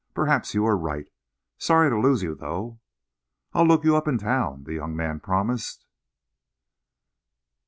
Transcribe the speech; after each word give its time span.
"Perhaps 0.15 0.55
you 0.55 0.65
are 0.65 0.75
right. 0.75 1.07
Sorry 1.59 1.91
to 1.91 1.99
lose 1.99 2.23
you, 2.23 2.33
though." 2.33 2.79
"I'll 3.53 3.67
look 3.67 3.83
you 3.83 3.95
up 3.95 4.07
in 4.07 4.17
town," 4.17 4.63
the 4.63 4.73
young 4.73 4.95
man 4.95 5.19
promised. 5.19 5.85